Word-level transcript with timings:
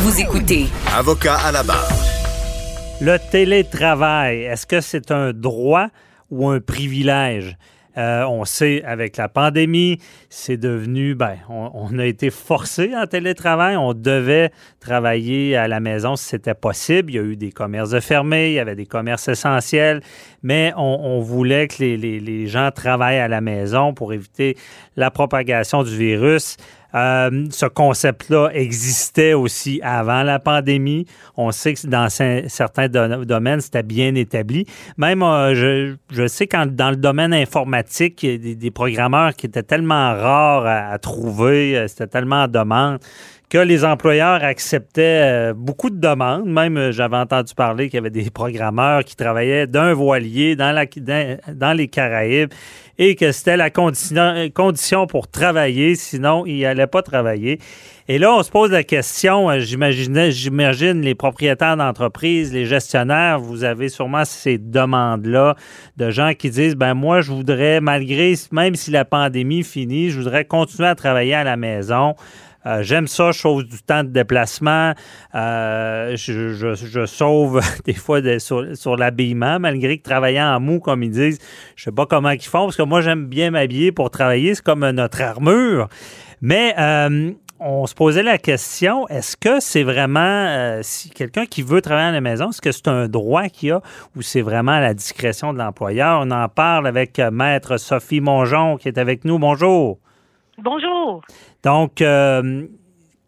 Vous 0.00 0.20
écoutez 0.20 0.66
Avocat 0.96 1.38
à 1.44 1.50
la 1.50 1.64
barre. 1.64 1.88
Le 3.00 3.18
télétravail, 3.18 4.42
est-ce 4.42 4.64
que 4.64 4.80
c'est 4.80 5.10
un 5.10 5.32
droit 5.32 5.88
ou 6.30 6.48
un 6.48 6.60
privilège? 6.60 7.56
Euh, 7.96 8.22
on 8.28 8.44
sait, 8.44 8.84
avec 8.84 9.16
la 9.16 9.28
pandémie, 9.28 9.98
c'est 10.30 10.56
devenu, 10.56 11.16
ben, 11.16 11.38
on, 11.48 11.98
a 11.98 12.06
été 12.06 12.30
forcé 12.30 12.92
en 12.94 13.06
télétravail. 13.06 13.76
On 13.76 13.92
devait 13.92 14.52
travailler 14.78 15.56
à 15.56 15.66
la 15.66 15.80
maison 15.80 16.14
si 16.14 16.26
c'était 16.26 16.54
possible. 16.54 17.10
Il 17.10 17.14
y 17.16 17.18
a 17.18 17.22
eu 17.22 17.36
des 17.36 17.50
commerces 17.50 17.98
fermés, 17.98 18.50
il 18.50 18.54
y 18.54 18.60
avait 18.60 18.76
des 18.76 18.86
commerces 18.86 19.26
essentiels, 19.26 20.00
mais 20.44 20.72
on, 20.76 21.18
voulait 21.22 21.66
que 21.66 21.82
les, 21.82 21.96
les, 21.96 22.46
gens 22.46 22.70
travaillent 22.72 23.18
à 23.18 23.26
la 23.26 23.40
maison 23.40 23.92
pour 23.94 24.12
éviter 24.12 24.56
la 24.94 25.10
propagation 25.10 25.82
du 25.82 25.96
virus. 25.96 26.56
Euh, 26.94 27.46
ce 27.50 27.66
concept-là 27.66 28.48
existait 28.54 29.34
aussi 29.34 29.80
avant 29.82 30.22
la 30.22 30.38
pandémie. 30.38 31.06
On 31.36 31.50
sait 31.50 31.74
que 31.74 31.86
dans 31.86 32.08
certains 32.08 32.88
domaines, 32.88 33.60
c'était 33.60 33.82
bien 33.82 34.14
établi. 34.14 34.66
Même, 34.96 35.22
euh, 35.22 35.96
je, 36.10 36.26
sais 36.26 36.46
quand 36.46 36.66
dans 36.66 36.90
le 36.90 36.96
domaine 36.96 37.34
informatique, 37.34 38.22
il 38.22 38.48
y 38.48 38.52
a 38.52 38.54
des, 38.54 38.70
programmeurs 38.70 39.34
qui 39.34 39.46
étaient 39.46 39.62
tellement 39.62 40.14
rares 40.14 40.66
à, 40.66 40.98
trouver, 40.98 41.76
euh, 41.76 41.88
c'était 41.88 42.06
tellement 42.06 42.44
en 42.44 42.48
demande 42.48 42.98
que 43.48 43.58
les 43.58 43.84
employeurs 43.84 44.44
acceptaient 44.44 45.52
beaucoup 45.54 45.90
de 45.90 45.98
demandes. 45.98 46.46
Même, 46.46 46.90
j'avais 46.90 47.16
entendu 47.16 47.54
parler 47.54 47.88
qu'il 47.88 47.96
y 47.96 47.98
avait 47.98 48.10
des 48.10 48.30
programmeurs 48.30 49.04
qui 49.04 49.16
travaillaient 49.16 49.66
d'un 49.66 49.94
voilier 49.94 50.56
dans, 50.56 50.72
la, 50.72 50.84
dans 51.54 51.72
les 51.72 51.88
Caraïbes 51.88 52.52
et 52.98 53.14
que 53.14 53.30
c'était 53.30 53.56
la 53.56 53.70
condition, 53.70 55.06
pour 55.06 55.28
travailler, 55.28 55.94
sinon 55.94 56.44
il 56.46 56.62
n'allait 56.62 56.88
pas 56.88 57.02
travailler. 57.02 57.60
Et 58.08 58.18
là, 58.18 58.34
on 58.34 58.42
se 58.42 58.50
pose 58.50 58.72
la 58.72 58.82
question, 58.82 59.50
euh, 59.50 59.60
j'imagine 59.60 61.00
les 61.02 61.14
propriétaires 61.14 61.76
d'entreprises, 61.76 62.52
les 62.52 62.64
gestionnaires, 62.66 63.38
vous 63.38 63.64
avez 63.64 63.88
sûrement 63.88 64.24
ces 64.24 64.58
demandes-là 64.58 65.54
de 65.96 66.10
gens 66.10 66.32
qui 66.34 66.50
disent, 66.50 66.74
ben 66.74 66.94
moi, 66.94 67.20
je 67.20 67.30
voudrais, 67.30 67.80
malgré, 67.80 68.34
même 68.50 68.74
si 68.74 68.90
la 68.90 69.04
pandémie 69.04 69.62
finit, 69.62 70.10
je 70.10 70.18
voudrais 70.18 70.44
continuer 70.44 70.88
à 70.88 70.94
travailler 70.94 71.34
à 71.34 71.44
la 71.44 71.56
maison. 71.56 72.14
Euh, 72.66 72.82
j'aime 72.82 73.06
ça, 73.06 73.32
chose 73.32 73.66
du 73.66 73.78
temps 73.82 74.02
de 74.02 74.08
déplacement. 74.08 74.92
Euh, 75.34 76.16
je, 76.16 77.06
sauve 77.06 77.60
des 77.84 77.94
fois 77.94 78.20
sur, 78.38 78.96
l'habillement, 78.96 79.60
malgré 79.60 79.98
que 79.98 80.02
travaillant 80.02 80.56
en 80.56 80.60
mou, 80.60 80.80
comme 80.80 81.02
ils 81.02 81.10
disent, 81.10 81.38
je 81.76 81.84
sais 81.84 81.92
pas 81.92 82.06
comment 82.06 82.30
ils 82.30 82.42
font, 82.42 82.64
parce 82.64 82.76
que 82.76 82.82
moi, 82.82 83.00
j'aime 83.00 83.26
bien 83.26 83.50
m'habiller 83.50 83.92
pour 83.92 84.10
travailler. 84.10 84.54
C'est 84.54 84.64
comme 84.64 84.88
notre 84.90 85.22
armure. 85.22 85.88
Mais 86.40 86.74
euh, 86.78 87.32
on 87.60 87.86
se 87.86 87.94
posait 87.94 88.22
la 88.22 88.38
question, 88.38 89.08
est-ce 89.08 89.36
que 89.36 89.60
c'est 89.60 89.82
vraiment, 89.82 90.80
si 90.82 91.10
quelqu'un 91.10 91.46
qui 91.46 91.62
veut 91.62 91.80
travailler 91.80 92.08
à 92.08 92.12
la 92.12 92.20
maison, 92.20 92.50
est-ce 92.50 92.60
que 92.60 92.72
c'est 92.72 92.88
un 92.88 93.08
droit 93.08 93.48
qu'il 93.48 93.72
a 93.72 93.82
ou 94.16 94.22
c'est 94.22 94.42
vraiment 94.42 94.72
à 94.72 94.80
la 94.80 94.94
discrétion 94.94 95.52
de 95.52 95.58
l'employeur? 95.58 96.20
On 96.22 96.30
en 96.30 96.48
parle 96.48 96.86
avec 96.86 97.18
Maître 97.18 97.76
Sophie 97.76 98.20
Mongeon 98.20 98.76
qui 98.76 98.88
est 98.88 98.98
avec 98.98 99.24
nous. 99.24 99.38
Bonjour. 99.38 99.98
Bonjour. 100.60 101.22
Donc, 101.62 102.02
euh, 102.02 102.66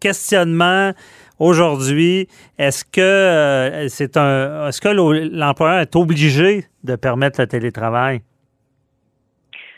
questionnement 0.01 0.93
aujourd'hui, 1.39 2.27
est-ce 2.59 2.85
que 2.85 3.01
euh, 3.01 3.89
c'est 3.89 4.17
un 4.17 4.67
est-ce 4.69 4.81
que 4.81 4.89
l'employeur 4.89 5.79
est 5.79 5.95
obligé 5.95 6.67
de 6.83 6.97
permettre 6.97 7.41
le 7.41 7.47
télétravail? 7.47 8.23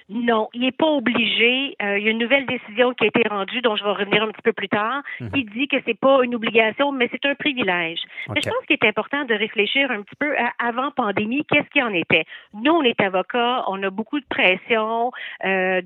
Non, 0.08 0.48
il 0.54 0.62
n'est 0.62 0.72
pas 0.72 0.86
obligé. 0.86 1.76
Euh, 1.82 1.98
il 1.98 2.04
y 2.04 2.08
a 2.08 2.10
une 2.10 2.18
nouvelle 2.18 2.46
décision 2.46 2.92
qui 2.92 3.04
a 3.04 3.06
été 3.08 3.22
rendue, 3.28 3.60
dont 3.60 3.76
je 3.76 3.84
vais 3.84 3.90
revenir 3.90 4.22
un 4.22 4.28
petit 4.28 4.42
peu 4.42 4.52
plus 4.52 4.68
tard, 4.68 5.02
mhm. 5.20 5.30
qui 5.30 5.44
dit 5.44 5.68
que 5.68 5.76
c'est 5.86 5.98
pas 5.98 6.22
une 6.22 6.34
obligation, 6.34 6.92
mais 6.92 7.08
c'est 7.10 7.24
un 7.26 7.34
privilège. 7.34 8.00
Mais 8.34 8.40
je 8.40 8.48
pense 8.48 8.64
qu'il 8.66 8.76
est 8.80 8.86
important 8.86 9.24
de 9.24 9.34
réfléchir 9.34 9.90
un 9.90 10.02
petit 10.02 10.16
peu 10.18 10.36
à 10.36 10.52
avant 10.58 10.90
pandémie, 10.90 11.44
qu'est-ce 11.44 11.68
qui 11.70 11.82
en 11.82 11.92
était. 11.92 12.24
Nous, 12.54 12.72
on 12.72 12.82
est 12.82 13.00
avocats, 13.00 13.64
on 13.68 13.82
a 13.82 13.90
beaucoup 13.90 14.20
de 14.20 14.26
pression 14.28 15.10
euh, 15.44 15.80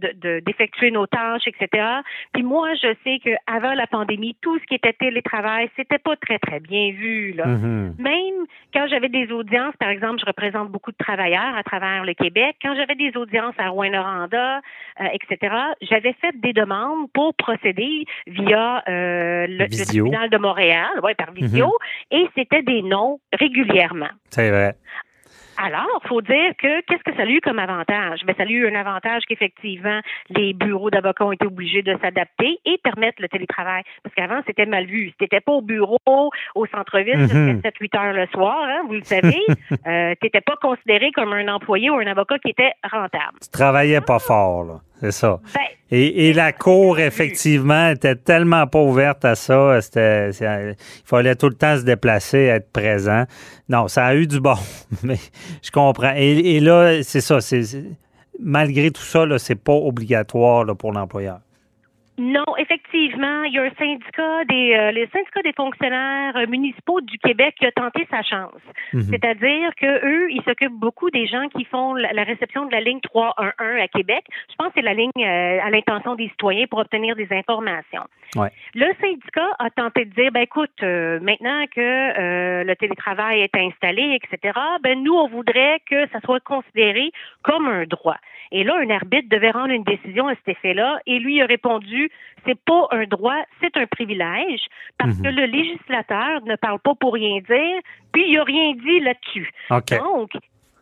d'effectuer 0.45 0.91
nos 0.91 1.07
tâches, 1.07 1.47
etc. 1.47 1.87
Puis 2.33 2.43
moi, 2.43 2.75
je 2.75 2.95
sais 3.05 3.19
qu'avant 3.19 3.75
la 3.75 3.87
pandémie, 3.87 4.37
tout 4.41 4.59
ce 4.59 4.65
qui 4.65 4.75
était 4.75 4.93
télétravail, 4.93 5.71
c'était 5.77 5.99
pas 5.99 6.17
très 6.17 6.39
très 6.39 6.61
bien 6.61 6.93
vu. 6.93 7.33
Là. 7.33 7.47
Mhm. 7.47 7.95
Même 7.99 8.47
quand 8.73 8.87
j'avais 8.89 9.09
des 9.09 9.31
audiences, 9.33 9.75
par 9.79 9.89
exemple, 9.89 10.21
je 10.21 10.27
représente 10.27 10.71
beaucoup 10.71 10.93
de 10.93 10.97
travailleurs 10.97 11.57
à 11.57 11.63
travers 11.63 12.05
le 12.05 12.15
Québec. 12.15 12.57
Quand 12.63 12.75
j'avais 12.75 12.95
des 12.95 13.17
audiences 13.17 13.55
à 13.59 13.69
rouen 13.69 13.95
euh, 14.07 15.05
etc., 15.13 15.55
j'avais 15.83 16.15
fait 16.15 16.39
des 16.41 16.53
demandes 16.53 17.11
pour 17.13 17.35
procéder 17.35 18.05
via 18.27 18.83
euh, 18.89 19.47
le, 19.49 19.69
tribunal 19.69 20.31
de 20.31 20.39
Montréal, 20.39 20.91
ouais, 21.03 21.15
par 21.15 21.33
visio, 21.33 21.67
mhm. 21.67 22.19
et 22.19 22.29
c'était 22.35 22.63
des 22.63 22.83
noms 22.83 23.21
régulièrement. 23.33 24.11
C'est 24.31 24.51
vrai. 24.51 24.77
Alors, 25.59 26.01
faut 26.07 26.21
dire 26.21 26.53
que 26.59 26.81
qu'est-ce 26.83 27.03
que 27.03 27.17
ça 27.17 27.23
a 27.23 27.27
eu 27.27 27.41
comme 27.41 27.59
avantage? 27.59 28.21
Ben, 28.27 28.35
ça 28.37 28.43
a 28.43 28.47
eu 28.47 28.69
un 28.69 28.75
avantage 28.75 29.23
qu'effectivement, 29.29 30.01
les 30.31 30.53
bureaux 30.53 30.91
d'avocats 30.91 31.25
ont 31.25 31.33
été 31.33 31.47
obligés 31.47 31.83
de 31.83 31.97
s'adapter 32.03 32.59
et 32.65 32.79
permettre 32.83 33.23
le 33.23 33.29
télétravail. 33.29 33.83
Parce 34.03 34.15
qu'avant, 34.15 34.41
c'était 34.47 34.67
mal 34.67 34.87
vu. 34.87 35.09
Si 35.11 35.17
t'étais 35.19 35.41
pas 35.41 35.53
au 35.53 35.63
bureau, 35.63 35.99
au 36.55 36.67
centre-ville, 36.67 37.19
mm 37.19 37.61
7-8 37.61 37.99
heures 37.99 38.13
le 38.13 38.27
soir, 38.27 38.59
hein, 38.63 38.83
vous 38.87 38.95
le 38.95 39.05
savez, 39.05 39.43
euh, 39.87 40.15
t'étais 40.21 40.41
pas 40.41 40.57
considéré 40.61 41.11
comme 41.13 41.33
un 41.33 41.49
employé 41.49 41.91
ou 41.91 41.95
un 41.95 42.07
avocat 42.07 42.39
qui 42.39 42.51
était 42.51 42.73
rentable. 42.91 43.39
Tu 43.43 43.49
travaillais 43.51 44.01
pas 44.01 44.19
fort, 44.19 44.65
là. 44.65 44.81
C'est 45.01 45.13
ça. 45.13 45.41
Ben, 45.55 45.61
et, 45.91 46.33
la 46.33 46.53
cour, 46.53 46.99
effectivement, 46.99 47.91
était 47.91 48.17
tellement 48.17 48.67
pas 48.67 48.81
ouverte 48.81 49.25
à 49.25 49.37
ça. 49.37 49.81
C'était, 49.81 50.31
il 50.31 50.77
fallait 51.05 51.37
tout 51.37 51.49
le 51.49 51.55
temps 51.55 51.77
se 51.77 51.83
déplacer, 51.83 52.39
être 52.39 52.73
présent. 52.73 53.25
Non, 53.69 53.87
ça 53.87 54.07
a 54.07 54.15
eu 54.17 54.27
du 54.27 54.41
bon, 54.41 54.57
mais 55.05 55.19
je 55.63 55.71
comprends. 55.71 56.13
Et, 56.17 56.59
là, 56.59 57.03
c'est 57.05 57.21
ça. 57.21 57.41
C'est, 57.41 57.63
malgré 58.41 58.91
tout 58.91 59.03
ça, 59.03 59.27
c'est 59.39 59.55
pas 59.55 59.75
obligatoire 59.75 60.67
pour 60.77 60.93
l'employeur. 60.93 61.39
Non, 62.19 62.45
effectivement, 62.57 63.43
il 63.45 63.53
y 63.53 63.59
a 63.59 63.65
un 63.65 63.75
syndicat 63.79 64.45
des 64.47 64.75
euh, 64.75 64.91
les 64.91 65.07
syndicats 65.09 65.43
des 65.43 65.53
fonctionnaires 65.53 66.35
euh, 66.37 66.47
municipaux 66.47 67.03
du 67.03 67.19
Québec 67.19 67.55
qui 67.59 67.67
a 67.67 67.73
tenté 67.73 68.07
sa 68.11 68.23
chance. 68.23 68.63
Mhm. 68.95 69.03
C'est-à-dire 69.03 69.75
que 69.77 70.07
eux, 70.07 70.31
ils 70.31 70.43
s'occupent 70.45 70.79
beaucoup 70.79 71.11
des 71.11 71.27
gens 71.27 71.49
qui 71.49 71.65
font 71.65 71.95
la, 71.95 72.25
réception 72.25 72.65
de 72.67 72.73
la 72.73 72.81
ligne 72.81 73.01
311 73.01 73.55
à 73.59 73.89
Québec. 73.89 74.25
Je 74.51 74.55
pense 74.57 74.69
que 74.69 74.75
c'est 74.77 74.83
la 74.83 74.95
ligne 74.95 75.11
euh, 75.19 75.59
à 75.63 75.69
l'intention 75.69 76.15
des 76.15 76.29
citoyens 76.29 76.67
pour 76.67 76.79
obtenir 76.79 77.17
des 77.17 77.29
informations. 77.31 78.05
Ouais. 78.35 78.49
Le 78.75 78.87
syndicat 79.01 79.49
a 79.59 79.69
tenté 79.71 80.07
de 80.07 80.15
dire 80.15 80.33
ben 80.33 80.43
écoute, 80.43 80.83
maintenant 80.83 81.65
que 81.75 82.65
le 82.65 82.75
télétravail 82.75 83.41
est 83.41 83.55
installé, 83.55 84.19
etc. 84.21 84.59
Ben 84.83 85.03
nous, 85.03 85.15
on 85.15 85.29
voudrait 85.29 85.81
que 85.89 86.09
ça 86.09 86.21
soit 86.21 86.41
considéré 86.41 87.13
comme 87.43 87.67
un 87.69 87.85
droit. 87.85 88.17
Et 88.53 88.65
là, 88.65 88.77
un 88.77 88.91
arbitre 88.91 89.29
devait 89.29 89.51
rendre 89.51 89.73
une 89.73 89.85
décision 89.85 90.29
à 90.29 90.35
cet 90.37 90.49
effet-là, 90.49 91.01
et 91.07 91.19
lui 91.19 91.41
a 91.43 91.47
répondu 91.47 92.06
c'est 92.45 92.59
pas 92.65 92.89
un 92.91 93.05
droit, 93.05 93.43
c'est 93.61 93.77
un 93.77 93.87
privilège, 93.87 94.67
parce 94.99 95.17
que 95.17 95.29
mhm. 95.29 95.37
le 95.37 95.47
législateur 95.47 96.43
ne 96.45 96.57
parle 96.57 96.79
pas 96.81 96.95
pour 96.95 97.15
rien 97.15 97.41
dire, 97.41 97.81
puis 98.13 98.31
il 98.31 98.39
a 98.39 98.45
rien 98.45 98.73
dit 98.75 99.01
là-dessus. 99.01 99.51
Donc, 99.71 100.31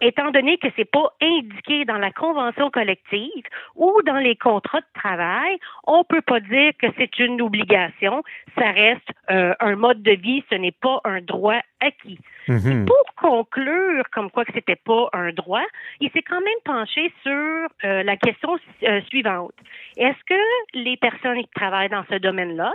étant 0.06 0.30
donné 0.30 0.58
que 0.58 0.68
c'est 0.76 0.90
pas 0.90 1.12
indiqué 1.20 1.84
dans 1.84 1.98
la 1.98 2.10
convention 2.10 2.70
collective 2.70 3.44
ou 3.74 3.92
dans 4.06 4.18
les 4.18 4.36
contrats 4.36 4.80
de 4.80 5.00
travail, 5.00 5.58
on 5.86 6.04
peut 6.04 6.22
pas 6.22 6.40
dire 6.40 6.72
que 6.78 6.86
c'est 6.98 7.18
une 7.18 7.40
obligation. 7.40 8.22
Ça 8.58 8.70
reste 8.70 9.08
euh, 9.30 9.54
un 9.60 9.76
mode 9.76 10.02
de 10.02 10.12
vie, 10.12 10.44
ce 10.50 10.56
n'est 10.56 10.72
pas 10.72 11.00
un 11.04 11.20
droit 11.20 11.60
acquis. 11.80 12.18
Mhm. 12.48 12.86
Pour 12.86 13.04
conclure 13.16 14.04
comme 14.10 14.30
quoi 14.30 14.44
que 14.44 14.52
c'était 14.52 14.76
pas 14.76 15.08
un 15.12 15.32
droit, 15.32 15.64
il 16.00 16.10
s'est 16.10 16.22
quand 16.22 16.40
même 16.40 16.62
penché 16.64 17.12
sur 17.22 17.32
euh, 17.32 18.02
la 18.02 18.16
question 18.16 18.58
euh, 18.82 19.00
suivante. 19.08 19.54
Est-ce 19.96 20.22
que 20.26 20.78
les 20.78 20.96
personnes 20.96 21.42
qui 21.42 21.50
travaillent 21.54 21.88
dans 21.88 22.04
ce 22.10 22.16
domaine-là 22.16 22.72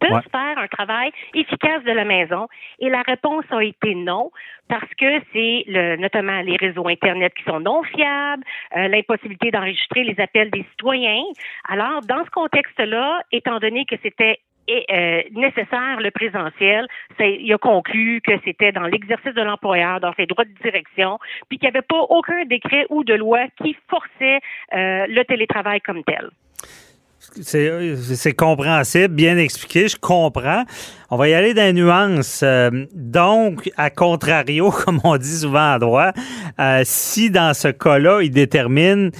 peuvent 0.00 0.22
faire 0.30 0.58
un 0.58 0.66
travail 0.66 1.10
efficace 1.34 1.82
de 1.84 1.92
la 1.92 2.04
maison? 2.04 2.48
Et 2.78 2.88
la 2.88 3.02
réponse 3.02 3.44
a 3.50 3.62
été 3.62 3.94
non, 3.94 4.30
parce 4.68 4.88
que 4.98 5.20
c'est 5.32 5.64
le, 5.66 5.96
notamment 5.96 6.40
les 6.40 6.56
réseaux 6.56 6.88
Internet 6.88 7.32
qui 7.34 7.44
sont 7.44 7.60
non 7.60 7.82
fiables, 7.82 8.44
euh, 8.76 8.88
l'impossibilité 8.88 9.50
d'enregistrer 9.50 10.04
les 10.04 10.18
appels 10.20 10.50
des 10.50 10.64
citoyens. 10.70 11.24
Alors, 11.68 12.00
dans 12.02 12.24
ce 12.24 12.30
contexte-là, 12.30 13.22
étant 13.32 13.58
donné 13.58 13.84
que 13.84 13.96
c'était 14.02 14.40
euh, 14.70 15.22
nécessaire 15.32 15.98
le 15.98 16.10
présentiel. 16.12 16.86
Il 17.18 17.52
a 17.52 17.58
conclu 17.58 18.20
que 18.24 18.32
c'était 18.44 18.70
dans 18.70 18.84
l'exercice 18.84 19.34
de 19.34 19.42
l'employeur, 19.42 19.98
dans 19.98 20.14
ses 20.14 20.26
droits 20.26 20.44
de 20.44 20.54
direction, 20.62 21.18
puis 21.48 21.58
qu'il 21.58 21.68
n'y 21.68 21.76
avait 21.76 21.86
pas 21.86 22.00
aucun 22.08 22.44
décret 22.44 22.86
ou 22.88 23.02
de 23.02 23.14
loi 23.14 23.40
qui 23.60 23.76
forçait 23.90 24.38
euh, 24.72 25.06
le 25.08 25.24
télétravail 25.24 25.80
comme 25.80 26.04
tel. 26.04 26.30
C'est 27.40 28.34
compréhensible, 28.34 29.14
bien 29.14 29.38
expliqué, 29.38 29.88
je 29.88 29.96
comprends. 29.96 30.64
On 31.10 31.16
va 31.16 31.28
y 31.28 31.34
aller 31.34 31.54
dans 31.54 31.62
les 31.62 31.72
nuances. 31.72 32.40
Euh, 32.42 32.86
donc, 32.94 33.70
à 33.76 33.90
contrario, 33.90 34.70
comme 34.84 35.00
on 35.04 35.16
dit 35.16 35.38
souvent 35.38 35.74
en 35.74 35.78
droit, 35.78 36.12
euh, 36.58 36.82
si 36.84 37.30
dans 37.30 37.54
ce 37.54 37.68
cas-là, 37.68 38.22
il 38.22 38.30
détermine 38.30 39.12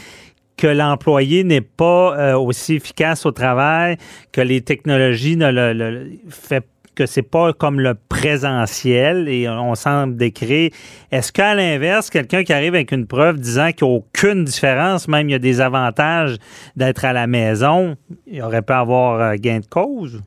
que 0.56 0.66
l'employé 0.66 1.44
n'est 1.44 1.60
pas 1.60 2.16
euh, 2.18 2.36
aussi 2.36 2.74
efficace 2.74 3.24
au 3.24 3.32
travail, 3.32 3.96
que 4.32 4.40
les 4.40 4.60
technologies 4.60 5.36
ne 5.36 5.50
le, 5.50 6.10
fait 6.28 6.64
que 6.94 7.06
c'est 7.06 7.22
pas 7.22 7.52
comme 7.52 7.80
le 7.80 7.94
présentiel 7.94 9.28
et 9.28 9.48
on 9.48 9.74
semble 9.74 10.16
décrire. 10.16 10.70
Est-ce 11.10 11.32
qu'à 11.32 11.54
l'inverse, 11.54 12.10
quelqu'un 12.10 12.44
qui 12.44 12.52
arrive 12.52 12.74
avec 12.74 12.92
une 12.92 13.06
preuve 13.06 13.38
disant 13.38 13.72
qu'il 13.72 13.88
n'y 13.88 13.94
a 13.94 13.96
aucune 13.96 14.44
différence, 14.44 15.08
même 15.08 15.28
il 15.28 15.32
y 15.32 15.36
a 15.36 15.38
des 15.38 15.60
avantages 15.60 16.36
d'être 16.76 17.04
à 17.04 17.12
la 17.12 17.26
maison, 17.26 17.96
il 18.26 18.42
aurait 18.42 18.62
pu 18.62 18.72
avoir 18.72 19.20
euh, 19.20 19.34
gain 19.36 19.60
de 19.60 19.66
cause? 19.66 20.22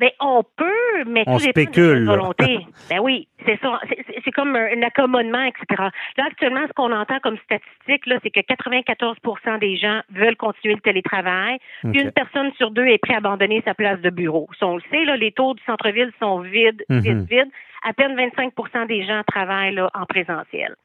Bien, 0.00 0.08
on 0.18 0.42
peut, 0.56 1.04
mais 1.06 1.24
on 1.26 1.36
tout 1.36 1.44
spécule. 1.50 2.00
De 2.00 2.10
volonté. 2.10 2.66
ben 2.88 3.00
oui, 3.00 3.28
c'est 3.44 3.60
ça. 3.60 3.78
C'est 4.24 4.30
comme 4.30 4.56
un 4.56 4.82
accommodement, 4.82 5.42
etc. 5.42 5.90
Là, 6.16 6.24
actuellement, 6.26 6.66
ce 6.66 6.72
qu'on 6.72 6.90
entend 6.90 7.18
comme 7.20 7.36
statistique, 7.44 8.06
là, 8.06 8.18
c'est 8.22 8.30
que 8.30 8.40
94% 8.40 9.58
des 9.58 9.76
gens 9.76 10.00
veulent 10.10 10.36
continuer 10.36 10.74
le 10.74 10.80
télétravail. 10.80 11.58
Puis 11.82 12.00
une 12.00 12.12
personne 12.12 12.50
sur 12.56 12.70
deux 12.70 12.86
est 12.86 12.96
prête 12.96 13.16
à 13.16 13.18
abandonner 13.18 13.60
sa 13.66 13.74
place 13.74 14.00
de 14.00 14.08
bureau. 14.08 14.48
Si 14.56 14.64
on 14.64 14.76
le 14.76 14.82
sait, 14.90 15.04
là, 15.04 15.18
les 15.18 15.32
taux 15.32 15.52
du 15.52 15.62
centre-ville 15.64 16.10
sont 16.18 16.40
vides, 16.40 16.82
vides, 16.88 17.04
mm-hmm. 17.04 17.28
vides. 17.28 17.50
À 17.82 17.92
peine 17.92 18.16
25% 18.16 18.86
des 18.86 19.04
gens 19.04 19.22
travaillent 19.26 19.74
là, 19.74 19.90
en 19.92 20.06
présentiel. 20.06 20.76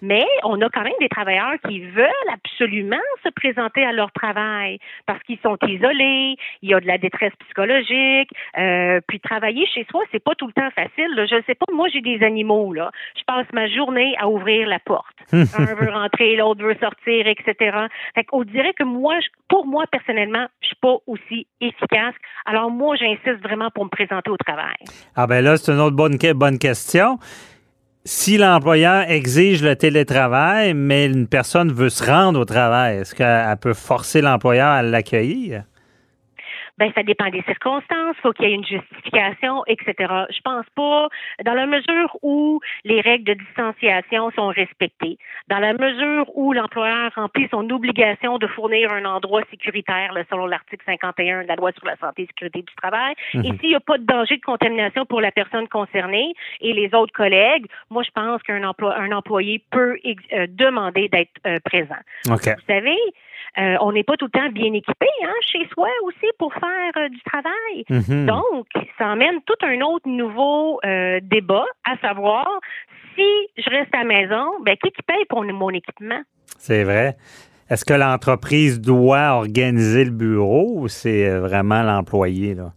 Mais 0.00 0.26
on 0.44 0.60
a 0.60 0.68
quand 0.68 0.82
même 0.82 0.92
des 1.00 1.08
travailleurs 1.08 1.54
qui 1.68 1.80
veulent 1.80 2.08
absolument 2.32 2.96
se 3.24 3.30
présenter 3.30 3.84
à 3.84 3.92
leur 3.92 4.12
travail 4.12 4.78
parce 5.06 5.22
qu'ils 5.24 5.38
sont 5.42 5.56
isolés, 5.66 6.36
il 6.62 6.70
y 6.70 6.74
a 6.74 6.80
de 6.80 6.86
la 6.86 6.98
détresse 6.98 7.32
psychologique, 7.40 8.30
euh, 8.58 9.00
puis 9.06 9.20
travailler 9.20 9.66
chez 9.66 9.86
soi, 9.90 10.02
c'est 10.12 10.22
pas 10.22 10.34
tout 10.34 10.46
le 10.46 10.52
temps 10.52 10.70
facile. 10.74 11.26
Je 11.28 11.36
ne 11.36 11.42
sais 11.42 11.54
pas, 11.54 11.66
moi 11.72 11.88
j'ai 11.92 12.00
des 12.00 12.24
animaux 12.24 12.72
là, 12.72 12.90
je 13.16 13.22
passe 13.26 13.46
ma 13.52 13.68
journée 13.68 14.14
à 14.18 14.28
ouvrir 14.28 14.68
la 14.68 14.78
porte. 14.78 15.16
Un 15.32 15.74
veut 15.74 15.90
rentrer, 15.90 16.36
l'autre 16.36 16.62
veut 16.62 16.76
sortir, 16.80 17.26
etc. 17.26 17.86
Fait 18.14 18.24
qu'on 18.24 18.44
dirait 18.44 18.74
que 18.74 18.84
moi, 18.84 19.14
pour 19.48 19.66
moi 19.66 19.84
personnellement, 19.90 20.46
je 20.60 20.68
suis 20.68 20.76
pas 20.80 20.96
aussi 21.06 21.46
efficace. 21.60 22.14
Alors 22.46 22.70
moi, 22.70 22.96
j'insiste 22.96 23.42
vraiment 23.42 23.70
pour 23.70 23.84
me 23.84 23.90
présenter 23.90 24.30
au 24.30 24.36
travail. 24.36 24.76
Ah 25.16 25.26
ben 25.26 25.42
là, 25.42 25.56
c'est 25.56 25.72
une 25.72 25.80
autre 25.80 25.96
bonne 25.96 26.18
bonne 26.34 26.58
question 26.58 27.18
si 28.04 28.36
l'employeur 28.36 29.08
exige 29.08 29.62
le 29.62 29.76
télétravail, 29.76 30.74
mais 30.74 31.06
une 31.06 31.28
personne 31.28 31.72
veut 31.72 31.90
se 31.90 32.04
rendre 32.04 32.40
au 32.40 32.44
travail, 32.44 32.98
est-ce 32.98 33.14
qu'elle 33.14 33.56
peut 33.58 33.74
forcer 33.74 34.20
l'employeur 34.20 34.68
à 34.68 34.82
l'accueillir? 34.82 35.64
Ben 36.82 36.92
ça 36.96 37.04
dépend 37.04 37.28
des 37.28 37.42
circonstances, 37.42 38.16
faut 38.22 38.32
qu'il 38.32 38.48
y 38.48 38.50
ait 38.50 38.54
une 38.56 38.66
justification, 38.66 39.62
etc. 39.68 39.94
Je 40.30 40.40
pense 40.42 40.66
pas, 40.74 41.08
dans 41.44 41.54
la 41.54 41.66
mesure 41.66 42.16
où 42.22 42.58
les 42.82 43.00
règles 43.00 43.24
de 43.24 43.34
distanciation 43.34 44.32
sont 44.32 44.48
respectées, 44.48 45.16
dans 45.46 45.60
la 45.60 45.74
mesure 45.74 46.26
où 46.36 46.52
l'employeur 46.52 47.12
remplit 47.14 47.46
son 47.52 47.70
obligation 47.70 48.38
de 48.38 48.48
fournir 48.48 48.92
un 48.92 49.04
endroit 49.04 49.42
sécuritaire, 49.48 50.12
selon 50.28 50.46
l'article 50.46 50.82
51 50.84 51.44
de 51.44 51.48
la 51.48 51.54
loi 51.54 51.70
sur 51.70 51.86
la 51.86 51.96
santé 51.98 52.22
et 52.22 52.26
sécurité 52.26 52.62
du 52.62 52.74
travail, 52.74 53.14
et 53.34 53.38
mhm. 53.38 53.58
s'il 53.60 53.68
n'y 53.68 53.76
a 53.76 53.80
pas 53.80 53.98
de 53.98 54.04
danger 54.04 54.36
de 54.38 54.42
contamination 54.42 55.06
pour 55.06 55.20
la 55.20 55.30
personne 55.30 55.68
concernée 55.68 56.34
et 56.60 56.72
les 56.72 56.92
autres 56.94 57.12
collègues, 57.12 57.66
moi 57.90 58.02
je 58.02 58.10
pense 58.10 58.42
qu'un 58.42 58.60
un 58.64 59.12
employé 59.12 59.62
peut 59.70 59.96
euh, 60.04 60.46
demander 60.48 61.08
d'être 61.08 61.30
euh, 61.46 61.60
présent. 61.64 62.02
Vous 62.26 62.66
savez, 62.66 62.98
euh, 63.58 63.76
on 63.80 63.92
n'est 63.92 64.04
pas 64.04 64.16
tout 64.16 64.26
le 64.26 64.30
temps 64.30 64.48
bien 64.50 64.72
équipé 64.72 65.06
hein, 65.24 65.34
chez 65.42 65.68
soi 65.72 65.88
aussi 66.04 66.26
pour 66.38 66.52
faire 66.54 66.92
euh, 66.96 67.08
du 67.08 67.20
travail. 67.22 67.84
Mhm. 67.90 68.26
Donc, 68.26 68.66
ça 68.98 69.08
emmène 69.08 69.42
tout 69.44 69.66
un 69.66 69.80
autre 69.82 70.08
nouveau 70.08 70.80
euh, 70.84 71.20
débat, 71.22 71.66
à 71.84 71.96
savoir 71.98 72.48
si 73.14 73.26
je 73.58 73.68
reste 73.68 73.94
à 73.94 73.98
la 73.98 74.04
maison, 74.04 74.44
ben, 74.64 74.74
qui 74.76 74.90
paye 75.06 75.24
pour 75.28 75.44
mon 75.44 75.70
équipement? 75.70 76.22
C'est 76.58 76.84
vrai. 76.84 77.16
Est-ce 77.68 77.84
que 77.84 77.94
l'entreprise 77.94 78.80
doit 78.80 79.34
organiser 79.34 80.04
le 80.04 80.10
bureau 80.10 80.72
ou 80.76 80.88
c'est 80.88 81.28
vraiment 81.38 81.82
l'employé? 81.82 82.54
Là? 82.54 82.72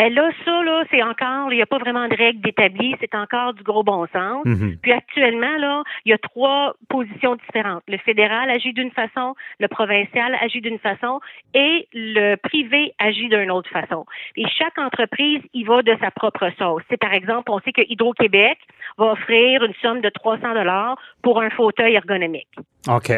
Ben 0.00 0.14
là, 0.14 0.30
ça, 0.46 0.62
là, 0.62 0.82
c'est 0.90 1.02
encore, 1.02 1.52
il 1.52 1.56
n'y 1.56 1.62
a 1.62 1.66
pas 1.66 1.76
vraiment 1.76 2.08
de 2.08 2.16
règles 2.16 2.40
d'établi, 2.40 2.96
c'est 3.00 3.14
encore 3.14 3.52
du 3.52 3.62
gros 3.62 3.82
bon 3.82 4.06
sens. 4.10 4.46
Mhm. 4.46 4.78
Puis 4.80 4.92
actuellement, 4.92 5.58
là, 5.58 5.82
il 6.06 6.10
y 6.10 6.14
a 6.14 6.16
trois 6.16 6.72
positions 6.88 7.36
différentes. 7.36 7.82
Le 7.86 7.98
fédéral 7.98 8.48
agit 8.48 8.72
d'une 8.72 8.90
façon, 8.92 9.34
le 9.58 9.68
provincial 9.68 10.38
agit 10.40 10.62
d'une 10.62 10.78
façon 10.78 11.20
et 11.52 11.86
le 11.92 12.36
privé 12.36 12.94
agit 12.98 13.28
d'une 13.28 13.50
autre 13.50 13.68
façon. 13.68 14.06
Et 14.36 14.48
chaque 14.48 14.78
entreprise 14.78 15.42
y 15.52 15.64
va 15.64 15.82
de 15.82 15.94
sa 16.00 16.10
propre 16.10 16.48
sauce. 16.58 16.82
C'est 16.88 16.96
par 16.96 17.12
exemple, 17.12 17.50
on 17.50 17.60
sait 17.60 17.72
que 17.72 17.82
Hydro-Québec 17.86 18.56
va 18.96 19.12
offrir 19.12 19.62
une 19.64 19.74
somme 19.82 20.00
de 20.00 20.08
300 20.08 20.54
dollars 20.54 20.96
pour 21.20 21.42
un 21.42 21.50
fauteuil 21.50 21.92
ergonomique. 21.92 22.48
OK. 22.88 23.12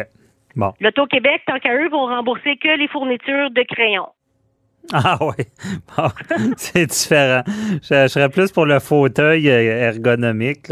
Bon. 0.57 0.73
L'Auto-Québec, 0.81 1.43
tant 1.47 1.59
qu'à 1.59 1.75
eux, 1.75 1.87
vont 1.87 2.07
rembourser 2.07 2.57
que 2.57 2.77
les 2.77 2.89
fournitures 2.89 3.51
de 3.51 3.61
crayons. 3.63 4.09
Ah 4.93 5.17
oui, 5.21 5.45
c'est 6.57 6.85
différent. 6.85 7.43
Je, 7.81 8.07
serais 8.07 8.29
plus 8.29 8.51
pour 8.51 8.65
le 8.65 8.79
fauteuil 8.79 9.49
euh, 9.49 9.89
ergonomique 9.89 10.71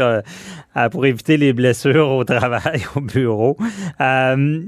pour 0.90 1.06
éviter 1.06 1.36
les 1.36 1.52
blessures 1.52 2.10
au 2.10 2.24
travail, 2.24 2.82
au 2.94 3.00
bureau. 3.00 3.56
Euh, 4.00 4.60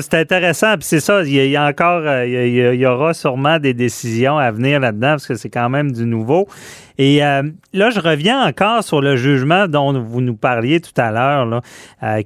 c'est 0.00 0.14
intéressant. 0.14 0.74
Puis 0.74 0.84
c'est 0.84 1.00
ça, 1.00 1.22
il 1.22 1.32
y, 1.32 1.56
a, 1.56 1.66
encore, 1.66 2.02
euh, 2.04 2.26
il 2.26 2.80
y, 2.80 2.86
aura 2.86 3.14
sûrement 3.14 3.58
des 3.58 3.74
décisions 3.74 4.38
à 4.38 4.50
venir 4.50 4.78
là-dedans 4.78 5.12
parce 5.12 5.26
que 5.26 5.34
c'est 5.34 5.50
quand 5.50 5.70
même 5.70 5.90
du 5.90 6.04
nouveau. 6.04 6.46
Et 6.98 7.18
là, 7.18 7.90
je 7.90 7.98
reviens 7.98 8.46
encore 8.46 8.84
sur 8.84 9.00
le 9.00 9.16
jugement 9.16 9.66
dont 9.66 9.98
vous 9.98 10.20
nous 10.20 10.36
parliez 10.36 10.80
tout 10.80 10.92
à 10.98 11.10
l'heure, 11.10 11.62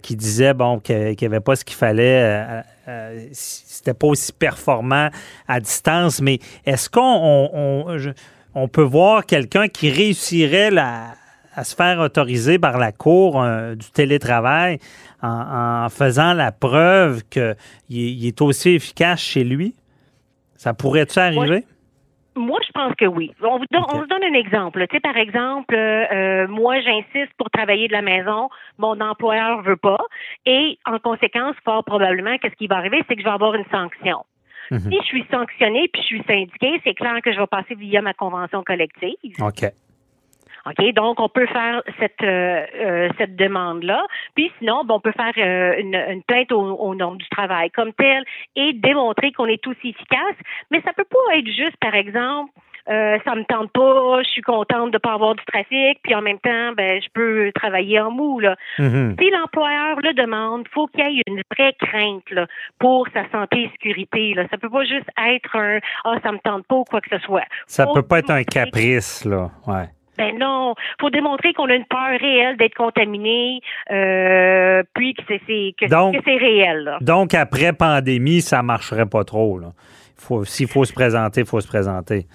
qui 0.02 0.16
disait 0.16 0.52
bon 0.52 0.80
qu'il 0.80 1.16
n'y 1.19 1.26
avait 1.26 1.40
pas 1.40 1.56
ce 1.56 1.64
qu'il 1.64 1.76
fallait 1.76 2.62
euh, 2.88 3.26
c'était 3.32 3.94
pas 3.94 4.06
aussi 4.06 4.32
performant 4.32 5.10
à 5.48 5.60
distance, 5.60 6.20
mais 6.20 6.38
est-ce 6.64 6.88
qu'on 6.88 8.14
on, 8.54 8.68
peut 8.68 8.82
voir 8.82 9.26
quelqu'un 9.26 9.68
qui 9.68 9.90
réussirait 9.90 10.70
à 10.76 11.64
se 11.64 11.74
faire 11.74 11.98
autoriser 11.98 12.58
par 12.58 12.78
la 12.78 12.92
Cour 12.92 13.42
euh, 13.42 13.74
du 13.74 13.90
télétravail 13.90 14.78
en, 15.22 15.88
faisant 15.90 16.32
la 16.32 16.52
preuve 16.52 17.22
qu'il 17.28 17.56
il 17.88 18.26
est 18.26 18.40
aussi 18.40 18.70
efficace 18.70 19.20
chez 19.20 19.44
lui? 19.44 19.74
Ça 20.56 20.72
pourrait-tu 20.72 21.18
arriver? 21.18 21.64
Moi, 22.36 22.60
je 22.66 22.72
pense 22.72 22.94
que 22.94 23.06
oui. 23.06 23.32
On 23.42 23.58
vous 23.58 23.64
donne, 23.70 23.82
on 23.92 23.98
vous 23.98 24.06
donne 24.06 24.22
un 24.22 24.34
exemple. 24.34 24.86
Tu 24.88 24.96
sais, 24.96 25.00
par 25.00 25.16
exemple, 25.16 25.74
euh, 25.74 26.04
euh, 26.12 26.48
moi, 26.48 26.80
j'insiste 26.80 27.32
pour 27.38 27.50
travailler 27.50 27.88
de 27.88 27.92
la 27.92 28.02
maison, 28.02 28.50
mon 28.78 29.00
employeur 29.00 29.62
veut 29.62 29.76
pas, 29.76 30.00
et 30.44 30.78
en 30.84 30.98
conséquence, 30.98 31.56
fort 31.64 31.84
probablement, 31.84 32.36
qu'est-ce 32.38 32.56
qui 32.56 32.66
va 32.66 32.76
arriver, 32.76 33.02
c'est 33.08 33.16
que 33.16 33.22
je 33.22 33.26
vais 33.26 33.32
avoir 33.32 33.54
une 33.54 33.64
sanction. 33.70 34.24
Mhm. 34.70 34.80
Si 34.80 34.98
je 35.00 35.06
suis 35.06 35.26
sanctionné 35.30 35.88
puis 35.92 36.02
je 36.02 36.06
suis 36.06 36.22
syndiqué, 36.24 36.80
c'est 36.84 36.94
clair 36.94 37.20
que 37.22 37.32
je 37.32 37.38
vais 37.38 37.46
passer 37.46 37.74
via 37.74 38.02
ma 38.02 38.14
convention 38.14 38.62
collective. 38.64 39.36
OK. 39.40 39.70
OK, 40.67 40.93
donc 40.94 41.20
on 41.20 41.29
peut 41.29 41.46
faire 41.46 41.82
cette 42.01 42.23
euh, 42.23 42.67
euh, 42.75 43.08
cette 43.19 43.37
demande-là. 43.37 44.05
Puis 44.35 44.51
sinon, 44.58 44.82
on 44.89 45.01
peut 45.01 45.13
faire 45.13 45.32
euh, 45.39 45.79
une, 45.79 46.23
plainte 46.25 46.51
au, 46.51 46.94
nom 46.94 47.15
du 47.15 47.29
travail 47.29 47.70
comme 47.70 47.93
tel 47.93 48.25
et 48.56 48.73
démontrer 48.73 49.31
qu'on 49.32 49.46
est 49.46 49.65
aussi 49.67 49.91
efficace. 49.91 50.37
Mais 50.70 50.81
ça 50.82 50.93
peut 50.93 51.05
pas 51.05 51.37
être 51.37 51.46
juste, 51.46 51.77
par 51.81 51.94
exemple, 51.94 52.51
euh, 52.89 53.19
ça 53.25 53.35
me 53.35 53.44
tente 53.44 53.70
pas, 53.73 54.23
je 54.23 54.29
suis 54.29 54.43
contente 54.43 54.93
de 54.93 54.99
pas 54.99 55.15
avoir 55.15 55.35
du 55.35 55.44
trafic, 55.44 55.99
puis 56.03 56.15
en 56.15 56.23
même 56.23 56.39
temps, 56.39 56.73
ben 56.77 57.01
je 57.03 57.08
peux 57.13 57.51
travailler 57.53 57.99
en 58.01 58.11
mou 58.13 58.39
là. 58.39 58.56
Mm-hmm. 58.79 59.20
Si 59.20 59.31
l'employeur 59.31 59.99
le 60.01 60.15
demande, 60.15 60.67
faut 60.73 60.87
qu'il 60.89 61.17
y 61.17 61.19
ait 61.19 61.23
une 61.27 61.43
vraie 61.51 61.75
crainte 61.81 62.31
là, 62.31 62.46
pour 62.79 63.08
sa 63.13 63.29
santé 63.31 63.63
et 63.63 63.70
sécurité. 63.70 64.35
Là. 64.35 64.46
Ça 64.51 64.58
peut 64.58 64.70
pas 64.70 64.85
juste 64.85 65.08
être 65.29 65.56
un 65.56 65.79
ah 66.05 66.17
ça 66.23 66.31
me 66.31 66.39
tente 66.39 66.67
pas 66.67 66.77
ou 66.77 66.85
quoi 66.85 67.01
que 67.01 67.08
ce 67.11 67.19
soit. 67.25 67.44
Ça 67.67 67.87
peut 67.93 68.03
pas 68.03 68.20
être 68.20 68.31
un 68.31 68.44
caprice 68.44 69.25
là, 69.25 69.51
ouais. 69.67 69.89
Ben 70.19 70.39
non, 70.39 70.75
faut 71.01 71.11
démontrer 71.11 71.53
qu'on 71.53 71.69
a 71.69 71.75
une 71.75 71.85
peur 71.85 72.19
réelle 72.20 72.56
d'être 72.56 72.75
contaminé, 72.75 73.61
euh, 73.91 74.82
puis 74.94 75.15
que 75.15 75.23
c'est 75.29 75.75
que, 75.79 75.87
c'est 75.89 76.37
réel. 76.37 76.96
Donc 77.01 77.35
après 77.35 77.73
pandémie, 77.73 78.41
ça 78.41 78.63
marcherait 78.63 79.06
pas 79.06 79.25
trop. 79.25 79.61
S'il 80.44 80.69
faut 80.69 80.85
se 80.85 80.93
présenter, 80.93 81.43
il 81.43 81.46
faut 81.46 81.61
se 81.61 81.69
présenter. 81.69 82.27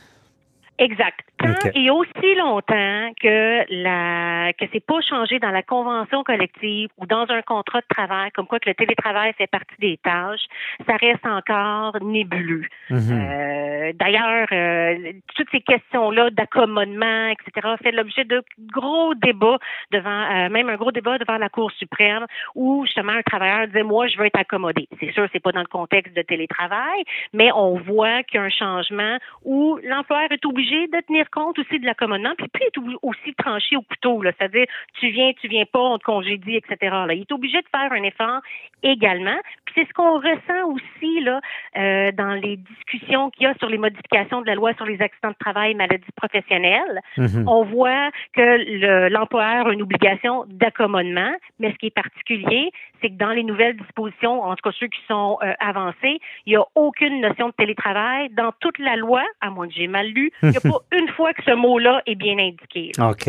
Exact. 0.82 1.20
Tant 1.38 1.70
et 1.76 1.92
aussi 1.92 2.36
longtemps 2.40 3.12
que 3.22 3.84
la 3.84 4.52
que 4.54 4.66
c'est 4.74 4.84
pas 4.84 5.00
changé 5.08 5.38
dans 5.38 5.52
la 5.52 5.62
convention 5.62 6.24
collective 6.24 6.90
ou 6.98 7.06
dans 7.06 7.26
un 7.30 7.44
contrat 7.44 7.82
de 7.82 7.86
travail, 7.88 8.32
comme 8.32 8.48
quoi 8.48 8.60
que 8.60 8.68
le 8.68 8.74
télétravail 8.74 9.32
fait 9.38 9.46
partie 9.46 9.76
des 9.80 9.98
tâches, 9.98 10.46
ça 10.88 10.96
reste 10.96 11.24
encore 11.24 11.98
nébuleux. 12.02 12.66
Mhm. 12.90 13.00
euh, 13.12 13.61
D'ailleurs, 13.94 14.48
euh, 14.52 15.12
toutes 15.36 15.50
ces 15.52 15.62
questions-là 15.62 16.30
d'accommodement, 16.30 17.28
etc., 17.28 17.76
fait 17.84 17.92
l'objet 17.92 18.24
de 18.24 18.44
gros 18.72 19.14
débats 19.16 19.58
devant, 19.92 20.10
euh, 20.32 20.50
même 20.50 20.70
un 20.70 20.76
gros 20.76 20.92
débat 20.92 21.18
devant 21.18 21.38
la 21.38 21.50
Cour 21.50 21.72
suprême, 21.72 22.26
où 22.56 22.86
justement 22.86 23.14
un 23.14 23.24
travailleur 23.24 23.68
disait 23.68 23.84
moi 23.84 24.08
je 24.08 24.18
veux 24.18 24.26
être 24.26 24.40
accommodé. 24.40 24.88
C'est 25.00 25.12
sûr, 25.12 25.28
c'est 25.34 25.42
pas 25.42 25.52
dans 25.52 25.62
le 25.62 25.68
contexte 25.68 26.16
de 26.16 26.22
télétravail, 26.22 27.04
mais 27.34 27.52
on 27.54 27.78
voit 27.78 28.24
qu'il 28.24 28.36
y 28.36 28.44
a 28.44 28.44
un 28.44 28.50
changement 28.50 29.18
où 29.44 29.80
l'employeur 29.84 30.32
est 30.32 30.46
obligé 30.46 30.62
obligé 30.62 30.88
de 30.88 31.02
tenir 31.08 31.30
compte 31.32 31.58
aussi 31.60 31.80
de 31.80 31.86
l'accommodement, 31.86 32.34
puis 32.38 32.48
puis 32.54 32.66
est 32.66 32.98
aussi 33.02 33.34
tranché 33.36 33.76
au 33.76 33.82
couteau, 33.82 34.22
c'est-à-dire 34.24 34.66
tu 35.00 35.10
viens, 35.10 35.32
tu 35.34 35.48
viens 35.48 35.66
pas, 35.66 35.80
on 35.80 35.98
te 35.98 36.04
congédie, 36.04 36.56
etc. 36.56 36.78
Là. 36.82 37.14
Il 37.14 37.22
est 37.22 37.32
obligé 37.32 37.58
de 37.58 37.68
faire 37.70 37.92
un 37.92 38.04
effort 38.04 38.42
également. 38.84 39.38
Puis 39.66 39.76
c'est 39.76 39.88
ce 39.88 39.94
qu'on 39.94 40.18
ressent 40.18 40.68
aussi 40.68 41.22
là 41.22 41.40
euh, 41.78 42.12
dans 42.12 42.34
les 42.34 42.58
discussions 42.58 43.30
qu'il 43.30 43.44
y 43.44 43.46
a 43.48 43.54
sur 43.56 43.70
les 43.72 43.78
modifications 43.78 44.42
de 44.42 44.48
la 44.48 44.56
loi 44.56 44.74
sur 44.76 44.86
les 44.86 45.02
accidents 45.02 45.30
de 45.30 45.40
travail, 45.40 45.74
maladies 45.74 46.04
professionnelles. 46.16 47.02
Mm-hmm. 47.18 47.44
On 47.48 47.64
voit 47.64 48.12
que 48.34 49.10
l'employeur 49.10 49.68
a 49.68 49.74
une 49.74 49.82
obligation 49.82 50.46
d'accommodement, 50.48 51.34
mais 51.60 51.72
ce 51.72 51.78
qui 51.78 51.88
est 51.88 51.96
particulier, 51.96 52.72
c'est 53.02 53.10
que 53.10 53.18
dans 53.18 53.32
les 53.32 53.44
nouvelles 53.44 53.78
dispositions, 53.78 54.42
en 54.44 54.56
tout 54.56 54.70
cas 54.70 54.76
ceux 54.80 54.88
qui 54.88 55.00
sont 55.08 55.38
euh, 55.42 55.54
avancés, 55.60 56.20
il 56.46 56.52
n'y 56.52 56.56
a 56.56 56.64
aucune 56.76 57.22
notion 57.22 57.48
de 57.48 57.54
télétravail 57.54 58.30
dans 58.36 58.52
toute 58.60 58.78
la 58.80 58.96
loi, 58.96 59.24
à 59.42 59.50
moins 59.50 59.68
que 59.68 59.74
j'ai 59.74 59.88
mal 59.88 60.08
lu. 60.08 60.32
Il 60.44 60.50
n'y 60.50 60.58
a 60.58 60.62
pas 60.62 60.80
une 60.98 61.08
fois 61.10 61.34
que 61.34 61.44
ce 61.44 61.56
mot-là 61.56 62.02
est 62.06 62.16
bien 62.16 62.38
indiqué. 62.38 62.92
OK. 63.00 63.28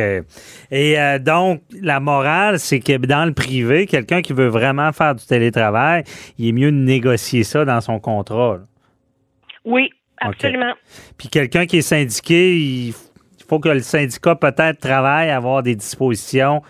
Et 0.70 0.98
euh, 0.98 1.18
donc, 1.18 1.62
la 1.80 2.00
morale, 2.00 2.58
c'est 2.58 2.80
que 2.80 2.96
dans 2.98 3.24
le 3.24 3.32
privé, 3.32 3.86
quelqu'un 3.86 4.22
qui 4.22 4.32
veut 4.32 4.48
vraiment 4.48 4.92
faire 4.92 5.14
du 5.14 5.24
télétravail, 5.24 6.04
il 6.38 6.48
est 6.48 6.52
mieux 6.52 6.70
de 6.70 6.76
négocier 6.76 7.44
ça 7.44 7.64
dans 7.64 7.80
son 7.80 7.98
contrat. 7.98 8.58
Oui, 9.64 9.90
absolument. 10.28 10.72
Puis 11.18 11.28
quelqu'un 11.28 11.66
qui 11.66 11.78
est 11.78 11.82
syndiqué, 11.82 12.56
il 12.56 12.94
faut 13.48 13.60
que 13.60 13.68
le 13.68 13.80
syndicat 13.80 14.34
peut-être 14.34 14.80
travaille 14.80 15.30
à 15.30 15.36
avoir 15.36 15.62
des 15.62 15.76
dispositions 15.76 16.62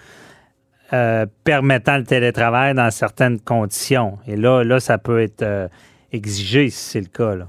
euh, 0.92 1.24
permettant 1.44 1.96
le 1.96 2.04
télétravail 2.04 2.74
dans 2.74 2.90
certaines 2.90 3.40
conditions. 3.40 4.18
Et 4.26 4.36
là, 4.36 4.62
là 4.62 4.78
ça 4.78 4.98
peut 4.98 5.20
être 5.20 5.42
euh, 5.42 5.68
exigé 6.12 6.68
si 6.68 6.90
c'est 6.90 7.00
le 7.00 7.06
cas. 7.06 7.34
Là. 7.34 7.46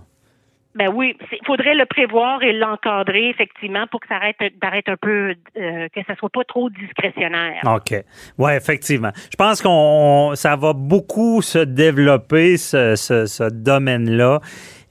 Ben 0.75 0.89
oui, 0.91 1.15
il 1.31 1.45
faudrait 1.45 1.75
le 1.75 1.85
prévoir 1.85 2.41
et 2.41 2.51
l'encadrer 2.51 3.29
effectivement 3.29 3.85
pour 3.91 3.99
que 3.99 4.07
ça 4.07 4.15
arrête 4.15 4.37
d'arrêter 4.59 4.91
un 4.91 4.97
peu, 4.97 5.35
euh, 5.57 5.87
que 5.93 5.99
ça 6.07 6.15
soit 6.15 6.29
pas 6.29 6.43
trop 6.45 6.69
discrétionnaire. 6.69 7.61
OK. 7.65 7.93
Oui, 8.39 8.53
effectivement. 8.53 9.11
Je 9.29 9.35
pense 9.35 9.61
qu'on 9.61 10.31
ça 10.35 10.55
va 10.55 10.73
beaucoup 10.73 11.41
se 11.43 11.59
développer 11.59 12.57
ce, 12.57 12.95
ce, 12.95 13.25
ce 13.27 13.43
domaine-là 13.43 14.39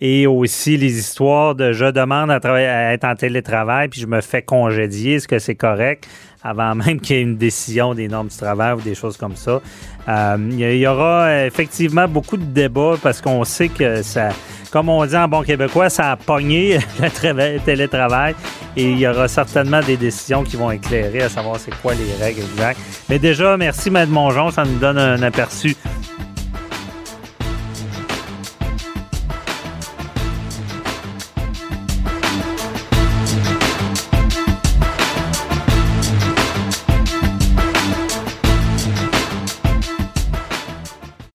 et 0.04 0.26
aussi 0.26 0.76
les 0.76 0.99
histoires 0.99 1.54
de 1.54 1.73
je 1.73 1.85
demande 1.85 2.28
à, 2.28 2.40
à 2.42 2.92
être 2.92 3.04
en 3.04 3.14
télétravail 3.14 3.88
puis 3.88 4.00
je 4.00 4.06
me 4.06 4.21
fais 4.21 4.42
congédier, 4.42 5.14
est-ce 5.14 5.28
que 5.28 5.38
c'est 5.38 5.54
correct? 5.54 6.09
avant 6.44 6.75
même 6.75 7.00
qu'il 7.00 7.16
y 7.16 7.18
ait 7.21 7.23
une 7.23 7.37
décision 7.37 7.94
des 7.94 8.09
normes 8.09 8.28
du 8.28 8.37
travail 8.37 8.75
ou 8.75 8.80
des 8.80 8.94
choses 8.94 9.16
comme 9.16 9.37
ça. 9.37 9.61
Euh, 10.09 10.37
il 10.50 10.76
y 10.76 10.87
aura 10.87 11.44
effectivement 11.47 12.09
beaucoup 12.09 12.37
de 12.37 12.44
débats 12.44 12.97
parce 13.00 13.21
qu'on 13.21 13.44
sait 13.44 13.68
que 13.68 14.02
ça, 14.02 14.30
comme 14.73 14.88
on 14.88 15.06
dit 15.06 15.16
en 15.16 15.28
bon 15.28 15.42
québécois, 15.42 15.88
ça 15.88 16.12
a 16.12 16.16
pogné 16.16 16.78
le 17.00 17.59
télétravail 17.59 18.35
et 18.76 18.90
il 18.90 18.99
y 18.99 19.06
aura 19.06 19.28
certainement 19.28 19.80
des 19.80 19.97
décisions 19.97 20.42
qui 20.42 20.56
vont 20.56 20.71
éclairer 20.71 21.23
à 21.23 21.28
savoir 21.28 21.59
c'est 21.59 21.75
quoi 21.80 21.94
les 21.94 22.25
règles 22.25 22.40
exactes. 22.40 22.80
Mais 23.09 23.18
déjà, 23.18 23.56
merci 23.56 23.90
Maître 23.90 24.11
Mongeon, 24.11 24.50
ça 24.50 24.64
nous 24.64 24.78
donne 24.78 24.99
un 24.99 25.23
aperçu 25.23 25.76